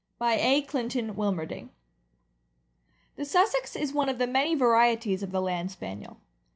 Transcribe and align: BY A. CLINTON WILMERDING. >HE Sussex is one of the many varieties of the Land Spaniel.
BY 0.17 0.33
A. 0.39 0.61
CLINTON 0.63 1.15
WILMERDING. 1.15 1.69
>HE 3.17 3.23
Sussex 3.23 3.75
is 3.75 3.93
one 3.93 4.09
of 4.09 4.17
the 4.17 4.25
many 4.25 4.55
varieties 4.55 5.21
of 5.21 5.29
the 5.31 5.43
Land 5.43 5.69
Spaniel. 5.69 6.17